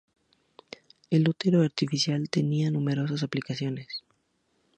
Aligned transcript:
El 1.11 1.29
útero 1.29 1.61
artificial 1.61 2.27
tendría 2.27 2.71
numerosas 2.71 3.21
aplicaciones. 3.21 4.03